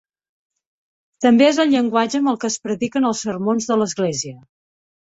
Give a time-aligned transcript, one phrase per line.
[1.27, 4.39] També és el llenguatge amb el que es prediquen els sermons de l'església.